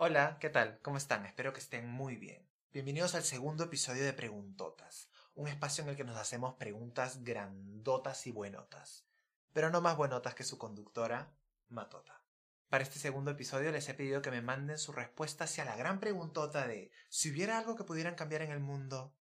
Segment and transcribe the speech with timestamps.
[0.00, 0.78] Hola, ¿qué tal?
[0.80, 1.26] ¿Cómo están?
[1.26, 2.48] Espero que estén muy bien.
[2.72, 8.24] Bienvenidos al segundo episodio de Preguntotas, un espacio en el que nos hacemos preguntas grandotas
[8.28, 9.08] y buenotas,
[9.52, 11.34] pero no más buenotas que su conductora,
[11.68, 12.22] Matota.
[12.68, 15.98] Para este segundo episodio les he pedido que me manden su respuesta hacia la gran
[15.98, 19.16] preguntota de si hubiera algo que pudieran cambiar en el mundo,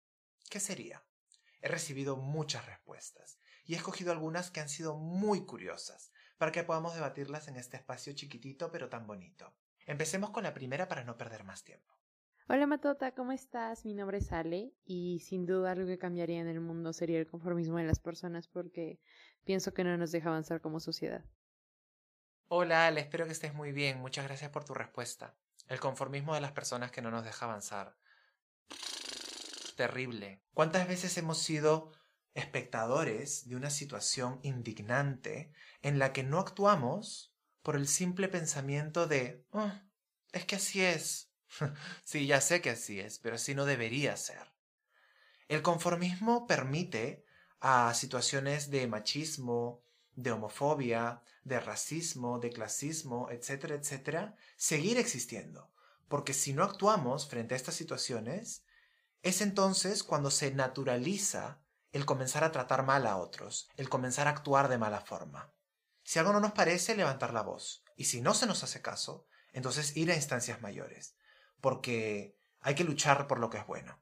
[0.49, 1.05] ¿qué sería?
[1.61, 6.65] He recibido muchas respuestas y he escogido algunas que han sido muy curiosas para que
[6.65, 9.55] podamos debatirlas en este espacio chiquitito pero tan bonito.
[9.85, 11.93] Empecemos con la primera para no perder más tiempo.
[12.47, 13.85] Hola Matota, ¿cómo estás?
[13.85, 17.27] Mi nombre es Ale y sin duda algo que cambiaría en el mundo sería el
[17.27, 18.99] conformismo de las personas porque
[19.45, 21.23] pienso que no nos deja avanzar como sociedad.
[22.47, 23.99] Hola Ale, espero que estés muy bien.
[23.99, 25.35] Muchas gracias por tu respuesta.
[25.67, 27.95] El conformismo de las personas que no nos deja avanzar.
[29.75, 30.41] Terrible.
[30.53, 31.91] ¿Cuántas veces hemos sido
[32.35, 37.34] espectadores de una situación indignante en la que no actuamos
[37.65, 39.81] por el simple pensamiento de, "Ah,
[40.31, 41.31] es que así es.
[42.05, 44.53] sí, ya sé que así es, pero así no debería ser.
[45.47, 47.25] El conformismo permite
[47.59, 49.81] a situaciones de machismo,
[50.13, 55.71] de homofobia, de racismo, de clasismo, etcétera, etcétera, seguir existiendo.
[56.07, 58.63] Porque si no actuamos frente a estas situaciones,
[59.23, 61.63] es entonces cuando se naturaliza
[61.93, 65.54] el comenzar a tratar mal a otros, el comenzar a actuar de mala forma.
[66.05, 67.83] Si algo no nos parece, levantar la voz.
[67.97, 71.17] Y si no se nos hace caso, entonces ir a instancias mayores.
[71.61, 73.99] Porque hay que luchar por lo que es bueno.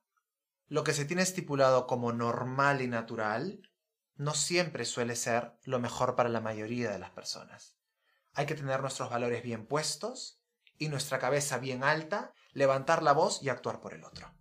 [0.67, 3.71] Lo que se tiene estipulado como normal y natural
[4.15, 7.77] no siempre suele ser lo mejor para la mayoría de las personas.
[8.33, 10.41] Hay que tener nuestros valores bien puestos
[10.77, 14.35] y nuestra cabeza bien alta, levantar la voz y actuar por el otro.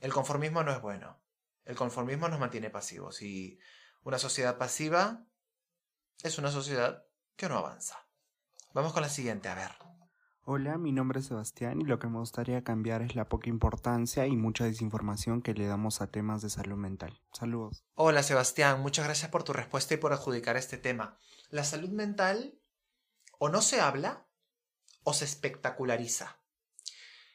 [0.00, 1.22] El conformismo no es bueno.
[1.64, 3.58] El conformismo nos mantiene pasivos y
[4.02, 5.24] una sociedad pasiva
[6.22, 7.04] es una sociedad
[7.36, 8.06] que no avanza.
[8.74, 9.70] Vamos con la siguiente, a ver.
[10.42, 14.26] Hola, mi nombre es Sebastián y lo que me gustaría cambiar es la poca importancia
[14.26, 17.20] y mucha desinformación que le damos a temas de salud mental.
[17.32, 17.84] Saludos.
[17.94, 21.18] Hola Sebastián, muchas gracias por tu respuesta y por adjudicar este tema.
[21.50, 22.58] La salud mental
[23.38, 24.26] o no se habla
[25.02, 26.40] o se espectaculariza.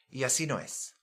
[0.08, 0.98] Y así no es.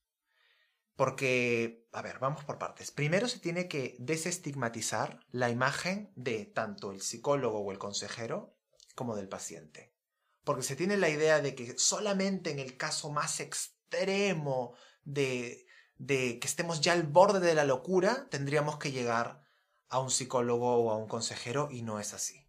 [1.01, 2.91] Porque, a ver, vamos por partes.
[2.91, 8.56] Primero se tiene que desestigmatizar la imagen de tanto el psicólogo o el consejero
[8.94, 9.95] como del paciente.
[10.44, 15.66] Porque se tiene la idea de que solamente en el caso más extremo de,
[15.97, 19.41] que estemos ya al borde de la locura, tendríamos que llegar
[19.89, 22.47] a un psicólogo o a un consejero y no es así.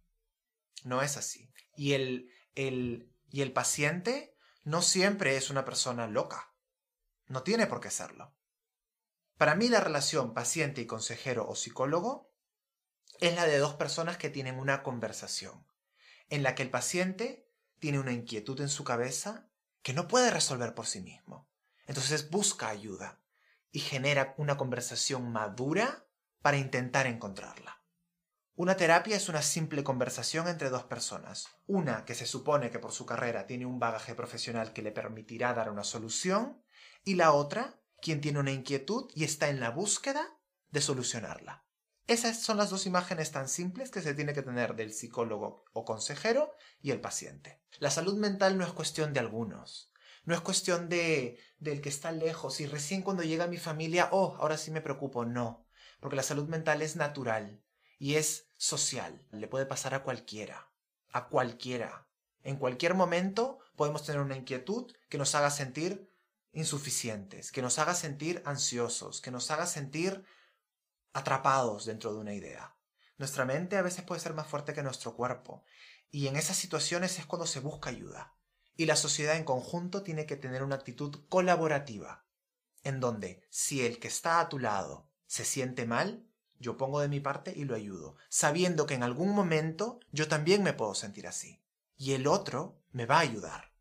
[0.83, 1.51] No es así.
[1.75, 6.53] Y el, y el paciente no siempre es una persona loca.
[7.25, 8.31] No tiene por qué serlo.
[9.37, 12.31] Para mí la relación paciente y consejero o psicólogo
[13.19, 15.65] es la de dos personas que tienen una conversación,
[16.29, 17.49] en la que el paciente
[17.79, 19.49] tiene una inquietud en su cabeza
[19.81, 21.49] que no puede resolver por sí mismo.
[21.85, 23.21] Entonces busca ayuda
[23.71, 26.07] y genera una conversación madura
[26.41, 27.81] para intentar encontrarla.
[28.55, 32.91] Una terapia es una simple conversación entre dos personas, una que se supone que por
[32.91, 36.63] su carrera tiene un bagaje profesional que le permitirá dar una solución,
[37.03, 40.37] y la otra quien tiene una inquietud y está en la búsqueda
[40.71, 41.65] de solucionarla.
[42.05, 45.85] Esas son las dos imágenes tan simples que se tiene que tener del psicólogo o
[45.85, 47.61] consejero y el paciente.
[47.79, 49.93] La salud mental no es cuestión de algunos.
[50.25, 54.35] No es cuestión de del que está lejos y recién cuando llega mi familia, oh,
[54.39, 55.23] ahora sí me preocupo.
[55.23, 55.65] No,
[56.01, 57.63] porque la salud mental es natural
[57.99, 59.25] y es social.
[59.31, 60.69] Le puede pasar a cualquiera,
[61.13, 62.09] a cualquiera.
[62.41, 66.12] En cualquier momento podemos tener una inquietud que nos haga sentir
[66.53, 70.23] insuficientes, que nos haga sentir ansiosos, que nos haga sentir
[71.11, 72.75] atrapados dentro de una idea.
[73.17, 75.63] Nuestra mente a veces puede ser más fuerte que nuestro cuerpo,
[76.09, 78.35] y en esas situaciones es cuando se busca ayuda.
[78.75, 82.25] Y la sociedad en conjunto tiene que tener una actitud colaborativa,
[82.83, 86.27] en donde si el que está a tu lado se siente mal,
[86.59, 90.63] yo pongo de mi parte y lo ayudo, sabiendo que en algún momento yo también
[90.63, 91.61] me puedo sentir así,
[91.97, 93.72] y el otro me va a ayudar.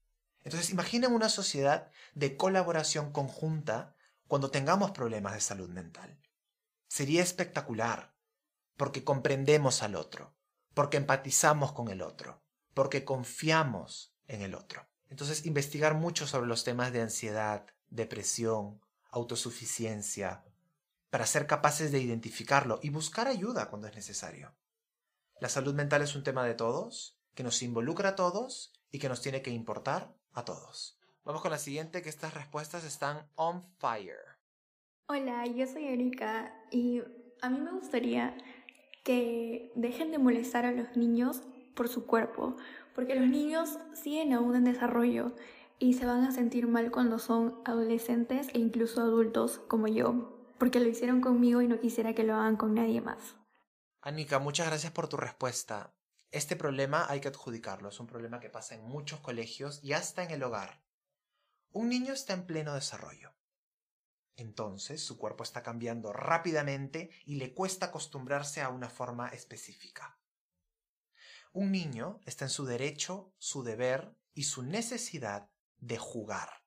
[0.44, 3.94] Entonces imaginen una sociedad de colaboración conjunta
[4.26, 6.18] cuando tengamos problemas de salud mental.
[6.88, 8.14] Sería espectacular,
[8.76, 10.34] porque comprendemos al otro,
[10.74, 12.42] porque empatizamos con el otro,
[12.74, 14.88] porque confiamos en el otro.
[15.08, 18.80] Entonces investigar mucho sobre los temas de ansiedad, depresión,
[19.10, 20.44] autosuficiencia,
[21.10, 24.54] para ser capaces de identificarlo y buscar ayuda cuando es necesario.
[25.40, 29.10] La salud mental es un tema de todos, que nos involucra a todos y que
[29.10, 30.98] nos tiene que importar a todos.
[31.24, 34.18] Vamos con la siguiente, que estas respuestas están on fire.
[35.06, 37.02] Hola, yo soy Erika y
[37.40, 38.36] a mí me gustaría
[39.04, 41.42] que dejen de molestar a los niños
[41.74, 42.56] por su cuerpo,
[42.94, 45.32] porque los niños siguen aún en desarrollo
[45.78, 50.80] y se van a sentir mal cuando son adolescentes e incluso adultos como yo, porque
[50.80, 53.36] lo hicieron conmigo y no quisiera que lo hagan con nadie más.
[54.00, 55.92] Anika, muchas gracias por tu respuesta.
[56.32, 60.24] Este problema hay que adjudicarlo, es un problema que pasa en muchos colegios y hasta
[60.24, 60.82] en el hogar.
[61.72, 63.34] Un niño está en pleno desarrollo.
[64.36, 70.18] Entonces su cuerpo está cambiando rápidamente y le cuesta acostumbrarse a una forma específica.
[71.52, 76.62] Un niño está en su derecho, su deber y su necesidad de jugar.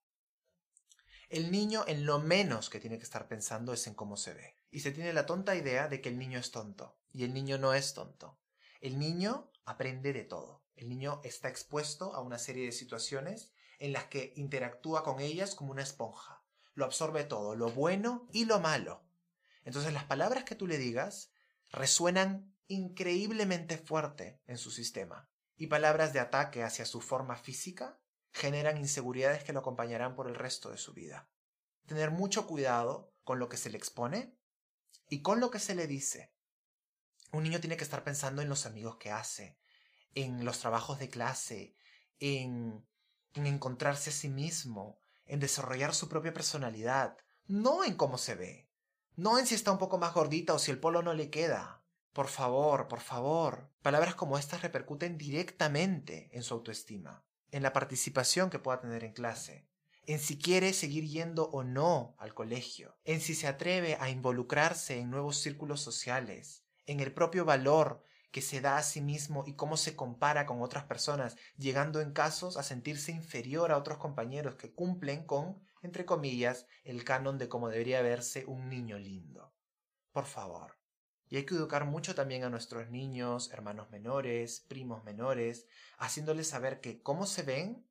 [1.27, 4.59] El niño en lo menos que tiene que estar pensando es en cómo se ve.
[4.69, 6.99] Y se tiene la tonta idea de que el niño es tonto.
[7.11, 8.39] Y el niño no es tonto.
[8.79, 10.63] El niño aprende de todo.
[10.75, 15.55] El niño está expuesto a una serie de situaciones en las que interactúa con ellas
[15.55, 16.43] como una esponja.
[16.73, 19.03] Lo absorbe todo, lo bueno y lo malo.
[19.63, 21.31] Entonces las palabras que tú le digas
[21.71, 27.99] resuenan increíblemente fuerte en su sistema, y palabras de ataque hacia su forma física
[28.31, 31.29] generan inseguridades que lo acompañarán por el resto de su vida.
[31.85, 34.37] Tener mucho cuidado con lo que se le expone
[35.09, 36.34] y con lo que se le dice.
[37.35, 39.57] Un niño tiene que estar pensando en los amigos que hace,
[40.13, 41.75] en los trabajos de clase,
[42.21, 42.87] en,
[43.33, 48.69] en encontrarse a sí mismo, en desarrollar su propia personalidad, no en cómo se ve,
[49.17, 51.83] no en si está un poco más gordita o si el polo no le queda.
[52.13, 53.69] Por favor, por favor.
[53.81, 59.11] Palabras como estas repercuten directamente en su autoestima, en la participación que pueda tener en
[59.11, 59.67] clase,
[60.05, 64.99] en si quiere seguir yendo o no al colegio, en si se atreve a involucrarse
[64.99, 69.53] en nuevos círculos sociales, en el propio valor que se da a sí mismo y
[69.53, 74.55] cómo se compara con otras personas, llegando en casos a sentirse inferior a otros compañeros
[74.55, 79.53] que cumplen con, entre comillas, el canon de cómo debería verse un niño lindo.
[80.11, 80.77] Por favor,
[81.29, 85.67] y hay que educar mucho también a nuestros niños, hermanos menores, primos menores,
[85.97, 87.85] haciéndoles saber que cómo se ven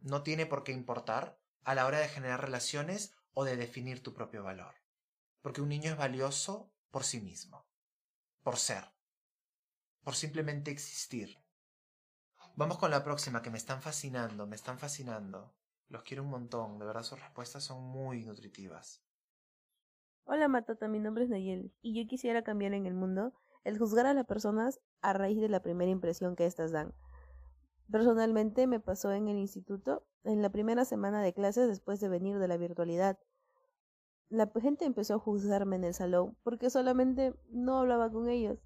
[0.00, 4.14] no tiene por qué importar a la hora de generar relaciones o de definir tu
[4.14, 4.74] propio valor.
[5.42, 7.66] Porque un niño es valioso por sí mismo,
[8.46, 8.84] por ser,
[10.04, 11.36] por simplemente existir.
[12.54, 15.56] Vamos con la próxima, que me están fascinando, me están fascinando.
[15.88, 19.04] Los quiero un montón, de verdad sus respuestas son muy nutritivas.
[20.26, 23.32] Hola Matata, mi nombre es Nayel y yo quisiera cambiar en el mundo
[23.64, 26.94] el juzgar a las personas a raíz de la primera impresión que éstas dan.
[27.90, 32.38] Personalmente me pasó en el instituto, en la primera semana de clases después de venir
[32.38, 33.18] de la virtualidad.
[34.28, 38.58] La gente empezó a juzgarme en el salón porque solamente no hablaba con ellos.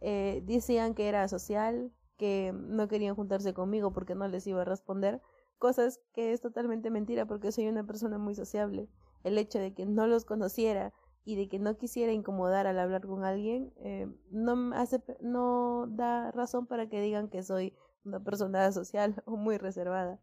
[0.00, 4.64] Eh, decían que era social, que no querían juntarse conmigo porque no les iba a
[4.64, 5.20] responder,
[5.58, 8.88] cosas que es totalmente mentira porque soy una persona muy sociable
[9.24, 10.92] el hecho de que no los conociera
[11.24, 16.30] y de que no quisiera incomodar al hablar con alguien, eh, no, hace, no da
[16.32, 17.74] razón para que digan que soy
[18.04, 20.20] una persona social o muy reservada.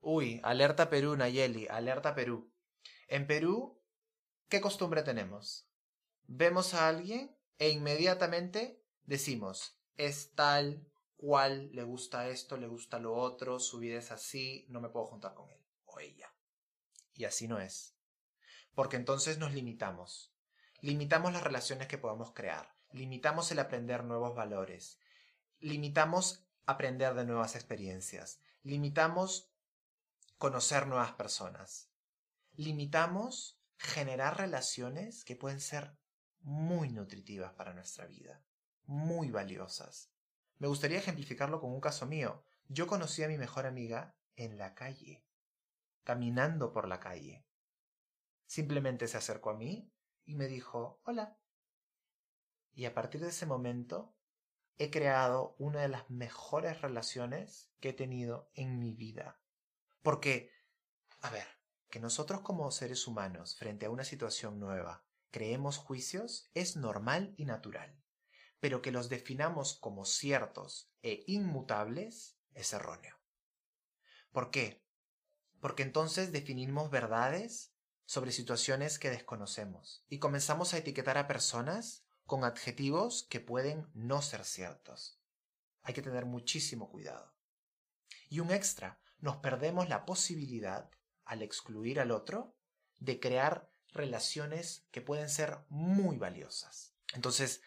[0.00, 2.50] Uy, alerta Perú, Nayeli, alerta Perú.
[3.08, 3.80] En Perú,
[4.48, 5.68] ¿qué costumbre tenemos?
[6.26, 10.86] Vemos a alguien e inmediatamente decimos, es tal
[11.16, 15.06] cual, le gusta esto, le gusta lo otro, su vida es así, no me puedo
[15.06, 16.32] juntar con él o ella.
[17.14, 17.94] Y así no es.
[18.74, 20.34] Porque entonces nos limitamos.
[20.80, 22.74] Limitamos las relaciones que podamos crear.
[22.92, 24.98] Limitamos el aprender nuevos valores.
[25.60, 28.40] Limitamos aprender de nuevas experiencias.
[28.62, 29.50] Limitamos
[30.38, 31.93] conocer nuevas personas.
[32.54, 35.96] Limitamos generar relaciones que pueden ser
[36.40, 38.42] muy nutritivas para nuestra vida,
[38.84, 40.10] muy valiosas.
[40.58, 42.44] Me gustaría ejemplificarlo con un caso mío.
[42.68, 45.24] Yo conocí a mi mejor amiga en la calle
[46.04, 47.44] caminando por la calle.
[48.46, 49.90] Simplemente se acercó a mí
[50.24, 51.38] y me dijo hola.
[52.74, 54.14] Y a partir de ese momento
[54.76, 59.40] he creado una de las mejores relaciones que he tenido en mi vida.
[60.02, 60.52] Porque,
[61.20, 61.46] a ver,
[61.94, 67.44] que nosotros como seres humanos, frente a una situación nueva, creemos juicios es normal y
[67.44, 67.96] natural.
[68.58, 73.16] Pero que los definamos como ciertos e inmutables es erróneo.
[74.32, 74.84] ¿Por qué?
[75.64, 77.72] porque entonces definimos verdades
[78.04, 84.20] sobre situaciones que desconocemos y comenzamos a etiquetar a personas con adjetivos que pueden no
[84.20, 85.22] ser ciertos.
[85.82, 87.34] Hay que tener muchísimo cuidado.
[88.28, 90.90] Y un extra, nos perdemos la posibilidad,
[91.24, 92.54] al excluir al otro,
[93.00, 96.94] de crear relaciones que pueden ser muy valiosas.
[97.14, 97.62] Entonces,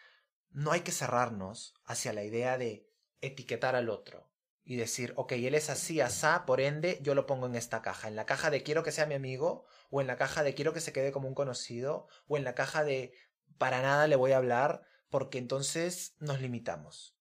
[0.52, 2.90] no hay que cerrarnos hacia la idea de
[3.22, 4.30] etiquetar al otro,
[4.68, 8.10] y decir, ok, él es así, asá, por ende yo lo pongo en esta caja,
[8.10, 10.74] en la caja de quiero que sea mi amigo, o en la caja de quiero
[10.74, 13.14] que se quede como un conocido, o en la caja de
[13.58, 17.16] para nada le voy a hablar, porque entonces nos limitamos.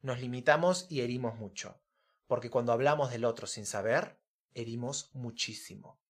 [0.00, 1.78] Nos limitamos y herimos mucho,
[2.26, 4.17] porque cuando hablamos del otro sin saber,
[4.60, 6.00] herimos muchísimo,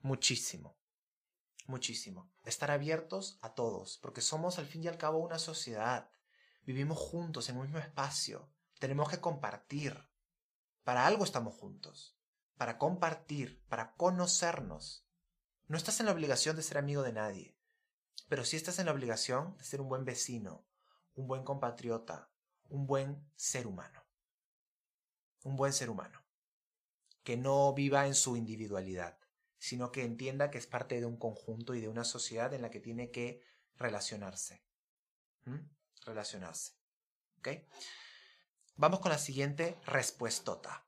[0.00, 0.78] muchísimo,
[1.66, 2.30] muchísimo.
[2.44, 6.10] Estar abiertos a todos, porque somos al fin y al cabo una sociedad.
[6.64, 8.52] Vivimos juntos en un mismo espacio.
[8.78, 10.08] Tenemos que compartir.
[10.84, 12.18] Para algo estamos juntos.
[12.56, 15.06] Para compartir, para conocernos.
[15.66, 17.58] No estás en la obligación de ser amigo de nadie,
[18.28, 20.64] pero sí estás en la obligación de ser un buen vecino,
[21.14, 22.30] un buen compatriota,
[22.68, 24.04] un buen ser humano.
[25.42, 26.25] Un buen ser humano.
[27.26, 29.18] Que no viva en su individualidad,
[29.58, 32.70] sino que entienda que es parte de un conjunto y de una sociedad en la
[32.70, 33.42] que tiene que
[33.74, 34.62] relacionarse.
[36.04, 36.74] Relacionarse.
[37.38, 37.48] ¿Ok?
[38.76, 40.86] Vamos con la siguiente respuestota.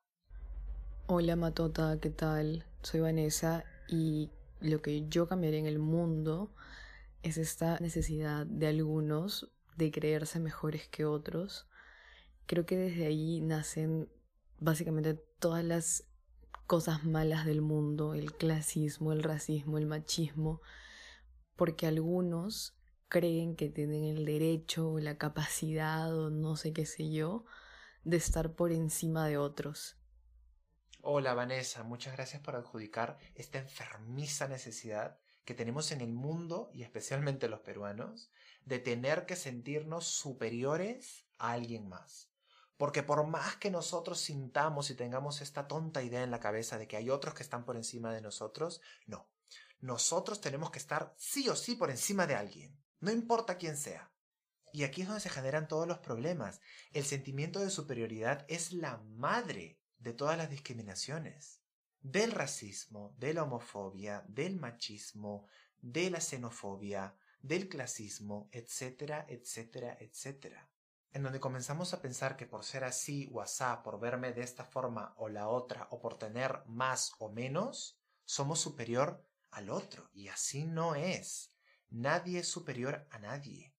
[1.08, 2.64] Hola Matota, ¿qué tal?
[2.82, 4.30] Soy Vanessa y
[4.60, 6.54] lo que yo cambiaría en el mundo
[7.24, 11.66] es esta necesidad de algunos de creerse mejores que otros.
[12.46, 14.08] Creo que desde ahí nacen
[14.60, 16.04] básicamente todas las
[16.68, 20.60] cosas malas del mundo, el clasismo, el racismo, el machismo,
[21.56, 22.76] porque algunos
[23.08, 27.46] creen que tienen el derecho o la capacidad o no sé qué sé yo
[28.04, 29.96] de estar por encima de otros.
[31.00, 36.82] Hola Vanessa, muchas gracias por adjudicar esta enfermiza necesidad que tenemos en el mundo y
[36.82, 38.30] especialmente los peruanos
[38.66, 42.27] de tener que sentirnos superiores a alguien más.
[42.78, 46.88] Porque por más que nosotros sintamos y tengamos esta tonta idea en la cabeza de
[46.88, 49.28] que hay otros que están por encima de nosotros, no.
[49.80, 54.10] Nosotros tenemos que estar sí o sí por encima de alguien, no importa quién sea.
[54.72, 56.60] Y aquí es donde se generan todos los problemas.
[56.92, 61.60] El sentimiento de superioridad es la madre de todas las discriminaciones
[62.00, 65.46] del racismo, de la homofobia, del machismo,
[65.80, 70.68] de la xenofobia, del clasismo, etcétera, etcétera, etcétera.
[71.12, 74.64] En donde comenzamos a pensar que por ser así o asá, por verme de esta
[74.64, 80.10] forma o la otra, o por tener más o menos, somos superior al otro.
[80.12, 81.50] Y así no es.
[81.88, 83.74] Nadie es superior a nadie.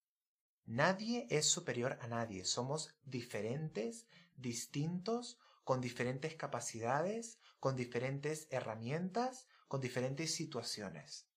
[0.65, 2.45] Nadie es superior a nadie.
[2.45, 11.27] Somos diferentes, distintos, con diferentes capacidades, con diferentes herramientas, con diferentes situaciones.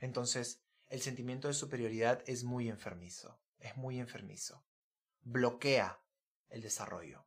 [0.00, 4.64] Entonces, el sentimiento de superioridad es muy enfermizo, es muy enfermizo.
[5.22, 6.02] Bloquea
[6.48, 7.26] el desarrollo.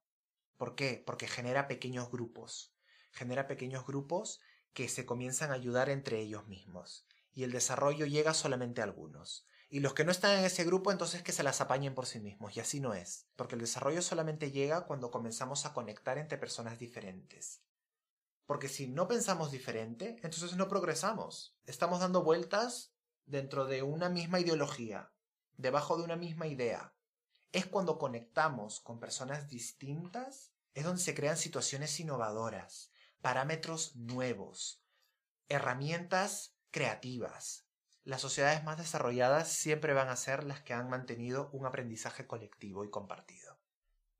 [0.57, 1.03] ¿Por qué?
[1.05, 2.75] Porque genera pequeños grupos,
[3.11, 4.39] genera pequeños grupos
[4.73, 9.47] que se comienzan a ayudar entre ellos mismos, y el desarrollo llega solamente a algunos.
[9.67, 12.19] Y los que no están en ese grupo, entonces que se las apañen por sí
[12.19, 12.55] mismos.
[12.55, 13.27] Y así no es.
[13.35, 17.61] Porque el desarrollo solamente llega cuando comenzamos a conectar entre personas diferentes.
[18.45, 21.57] Porque si no pensamos diferente, entonces no progresamos.
[21.65, 22.93] Estamos dando vueltas
[23.25, 25.11] dentro de una misma ideología,
[25.57, 26.93] debajo de una misma idea.
[27.51, 34.83] Es cuando conectamos con personas distintas, es donde se crean situaciones innovadoras, parámetros nuevos,
[35.47, 37.65] herramientas creativas.
[38.03, 42.83] Las sociedades más desarrolladas siempre van a ser las que han mantenido un aprendizaje colectivo
[42.83, 43.57] y compartido.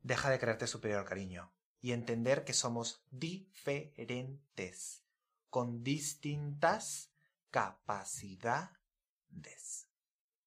[0.01, 1.51] Deja de creerte superior, cariño
[1.82, 5.04] y entender que somos diferentes,
[5.51, 7.12] con distintas
[7.51, 8.72] capacidades,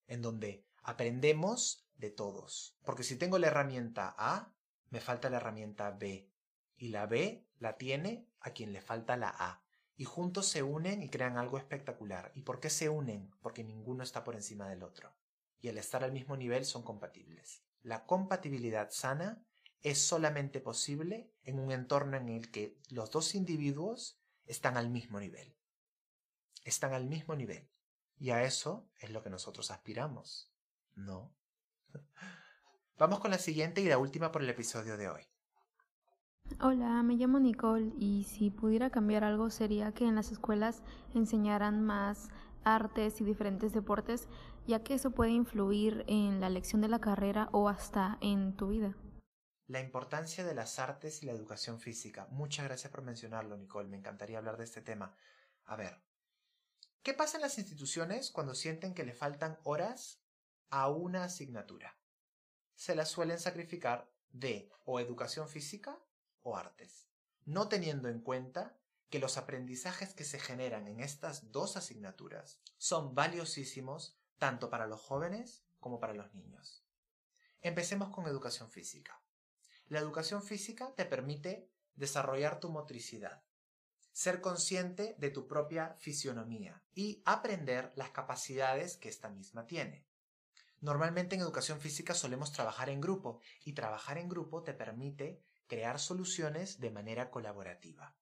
[0.09, 2.79] en donde aprendemos de todos.
[2.83, 4.55] Porque si tengo la herramienta A,
[4.89, 6.33] me falta la herramienta B,
[6.79, 9.63] y la B la tiene a quien le falta la A.
[9.97, 12.33] Y juntos se unen y crean algo espectacular.
[12.35, 13.31] ¿Y por qué se unen?
[13.43, 15.15] Porque ninguno está por encima del otro.
[15.61, 17.65] Y al estar al mismo nivel son compatibles.
[17.83, 19.45] La compatibilidad sana
[19.83, 25.21] es solamente posible en un entorno en el que los dos individuos están al mismo
[25.21, 25.55] nivel.
[26.65, 27.69] Están al mismo nivel.
[28.17, 30.51] Y a eso es lo que nosotros aspiramos.
[30.99, 31.33] ¿No?
[32.99, 35.23] Vamos con la siguiente y la última por el episodio de hoy.
[36.61, 40.83] Hola, me llamo Nicole y si pudiera cambiar algo sería que en las escuelas
[41.15, 42.31] enseñaran más
[42.65, 44.29] artes y diferentes deportes,
[44.67, 48.69] ya que eso puede influir en la elección de la carrera o hasta en tu
[48.69, 48.97] vida.
[49.69, 52.27] La importancia de las artes y la educación física.
[52.31, 53.89] Muchas gracias por mencionarlo, Nicole.
[53.89, 55.15] Me encantaría hablar de este tema.
[55.65, 56.03] A ver,
[57.03, 60.25] ¿qué pasa en las instituciones cuando sienten que le faltan horas
[60.71, 61.97] a una asignatura?
[62.75, 65.99] Se las suelen sacrificar de o educación física
[66.43, 67.09] o artes,
[67.45, 68.79] no teniendo en cuenta
[69.11, 75.01] que los aprendizajes que se generan en estas dos asignaturas son valiosísimos tanto para los
[75.01, 76.85] jóvenes como para los niños.
[77.61, 79.21] Empecemos con educación física.
[79.87, 83.43] La educación física te permite desarrollar tu motricidad,
[84.13, 90.08] ser consciente de tu propia fisionomía y aprender las capacidades que esta misma tiene.
[90.81, 95.99] Normalmente en educación física solemos trabajar en grupo y trabajar en grupo te permite crear
[95.99, 98.17] soluciones de manera colaborativa.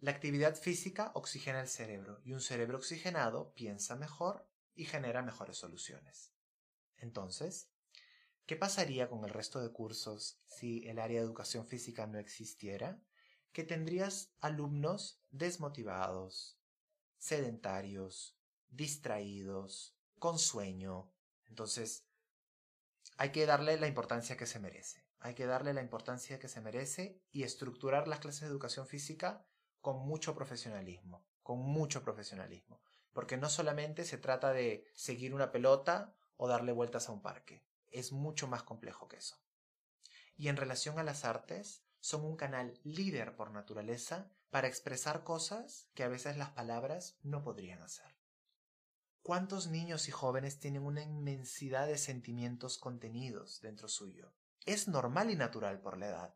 [0.00, 5.56] La actividad física oxigena el cerebro y un cerebro oxigenado piensa mejor y genera mejores
[5.56, 6.34] soluciones.
[6.98, 7.70] Entonces,
[8.44, 13.00] ¿qué pasaría con el resto de cursos si el área de educación física no existiera?
[13.52, 16.58] Que tendrías alumnos desmotivados,
[17.18, 18.36] sedentarios,
[18.68, 21.13] distraídos, con sueño.
[21.54, 22.04] Entonces,
[23.16, 25.06] hay que darle la importancia que se merece.
[25.20, 29.46] Hay que darle la importancia que se merece y estructurar las clases de educación física
[29.80, 32.82] con mucho profesionalismo, con mucho profesionalismo.
[33.12, 37.64] Porque no solamente se trata de seguir una pelota o darle vueltas a un parque.
[37.92, 39.36] Es mucho más complejo que eso.
[40.34, 45.88] Y en relación a las artes, son un canal líder por naturaleza para expresar cosas
[45.94, 48.13] que a veces las palabras no podrían hacer.
[49.24, 54.34] ¿Cuántos niños y jóvenes tienen una inmensidad de sentimientos contenidos dentro suyo?
[54.66, 56.34] Es normal y natural por la edad.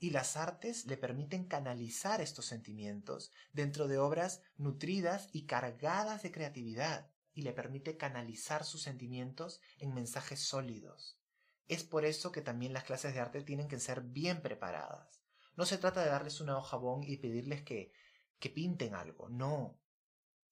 [0.00, 6.32] Y las artes le permiten canalizar estos sentimientos dentro de obras nutridas y cargadas de
[6.32, 11.20] creatividad, y le permite canalizar sus sentimientos en mensajes sólidos.
[11.68, 15.22] Es por eso que también las clases de arte tienen que ser bien preparadas.
[15.54, 17.92] No se trata de darles una hoja bon y pedirles que,
[18.40, 19.78] que pinten algo, no.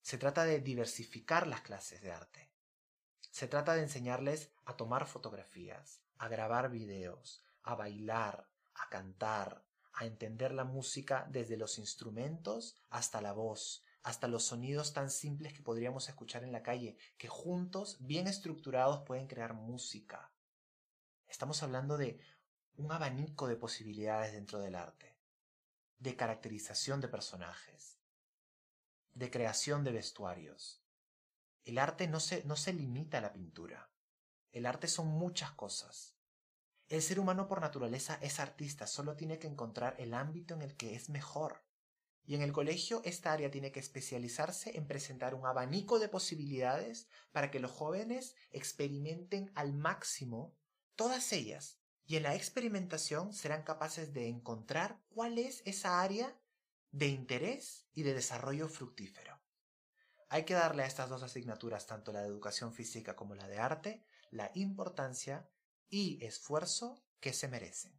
[0.03, 2.51] Se trata de diversificar las clases de arte.
[3.31, 10.05] Se trata de enseñarles a tomar fotografías, a grabar videos, a bailar, a cantar, a
[10.05, 15.63] entender la música desde los instrumentos hasta la voz, hasta los sonidos tan simples que
[15.63, 20.33] podríamos escuchar en la calle, que juntos, bien estructurados, pueden crear música.
[21.29, 22.19] Estamos hablando de
[22.75, 25.15] un abanico de posibilidades dentro del arte,
[25.97, 28.02] de caracterización de personajes,
[29.13, 30.83] de creación de vestuarios.
[31.63, 33.89] El arte no se, no se limita a la pintura.
[34.51, 36.15] El arte son muchas cosas.
[36.89, 40.75] El ser humano por naturaleza es artista, solo tiene que encontrar el ámbito en el
[40.75, 41.63] que es mejor.
[42.25, 47.07] Y en el colegio esta área tiene que especializarse en presentar un abanico de posibilidades
[47.31, 50.55] para que los jóvenes experimenten al máximo
[50.95, 51.79] todas ellas.
[52.05, 56.37] Y en la experimentación serán capaces de encontrar cuál es esa área
[56.93, 59.41] de interés y de desarrollo fructífero.
[60.29, 63.57] Hay que darle a estas dos asignaturas, tanto la de educación física como la de
[63.57, 65.49] arte, la importancia
[65.89, 67.91] y esfuerzo que se merecen.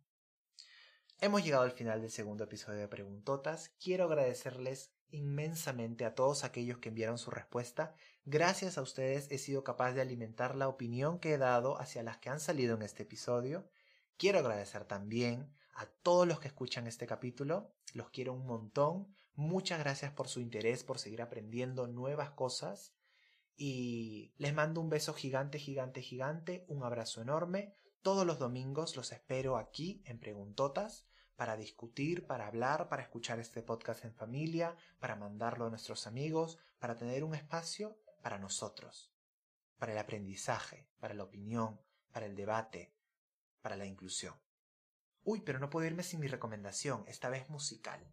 [1.21, 3.73] Hemos llegado al final del segundo episodio de Preguntotas.
[3.79, 7.95] Quiero agradecerles inmensamente a todos aquellos que enviaron su respuesta.
[8.25, 12.19] Gracias a ustedes he sido capaz de alimentar la opinión que he dado hacia las
[12.19, 13.69] que han salido en este episodio
[14.17, 17.73] Quiero agradecer también a todos los que escuchan este capítulo.
[17.93, 19.15] Los quiero un montón.
[19.35, 22.95] Muchas gracias por su interés, por seguir aprendiendo nuevas cosas.
[23.57, 26.65] Y les mando un beso gigante, gigante, gigante.
[26.69, 27.75] Un abrazo enorme.
[28.03, 31.07] Todos los domingos los espero aquí en Preguntotas
[31.37, 36.59] para discutir, para hablar, para escuchar este podcast en familia, para mandarlo a nuestros amigos,
[36.79, 39.13] para tener un espacio para nosotros,
[39.79, 41.81] para el aprendizaje, para la opinión,
[42.13, 42.95] para el debate,
[43.61, 44.44] para la inclusión.
[45.25, 48.07] Uy, pero no puedo irme sin mi recomendación, esta vez musical.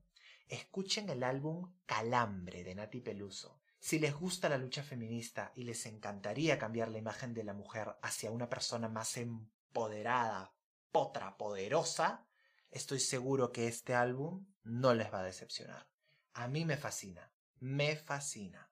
[0.47, 3.59] Escuchen el álbum Calambre de Nati Peluso.
[3.79, 7.97] Si les gusta la lucha feminista y les encantaría cambiar la imagen de la mujer
[8.01, 10.53] hacia una persona más empoderada,
[10.91, 12.25] potra, poderosa,
[12.69, 15.89] estoy seguro que este álbum no les va a decepcionar.
[16.33, 18.71] A mí me fascina, me fascina.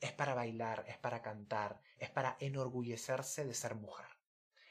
[0.00, 4.09] Es para bailar, es para cantar, es para enorgullecerse de ser mujer.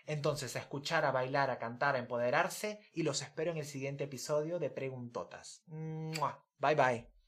[0.10, 4.06] Entonces, a escuchar, a bailar, a cantar, a empoderarse y los espero en el siguiente
[4.06, 5.64] episodio de Preguntotas.
[6.58, 7.19] Bye bye.